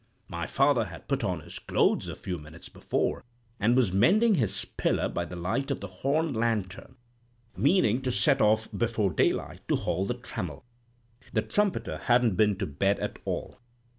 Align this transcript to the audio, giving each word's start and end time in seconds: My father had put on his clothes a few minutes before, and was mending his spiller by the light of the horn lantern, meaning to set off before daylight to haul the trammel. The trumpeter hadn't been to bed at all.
My 0.27 0.47
father 0.47 0.85
had 0.85 1.07
put 1.07 1.23
on 1.23 1.41
his 1.41 1.59
clothes 1.59 2.09
a 2.09 2.15
few 2.15 2.39
minutes 2.39 2.69
before, 2.69 3.23
and 3.59 3.75
was 3.77 3.93
mending 3.93 4.33
his 4.33 4.51
spiller 4.51 5.07
by 5.07 5.25
the 5.25 5.35
light 5.35 5.69
of 5.69 5.79
the 5.79 5.85
horn 6.01 6.33
lantern, 6.33 6.95
meaning 7.55 8.01
to 8.01 8.11
set 8.11 8.41
off 8.41 8.67
before 8.75 9.13
daylight 9.13 9.59
to 9.67 9.75
haul 9.75 10.07
the 10.07 10.15
trammel. 10.15 10.65
The 11.33 11.43
trumpeter 11.43 11.99
hadn't 11.99 12.35
been 12.35 12.57
to 12.57 12.65
bed 12.65 12.99
at 12.99 13.19
all. 13.25 13.59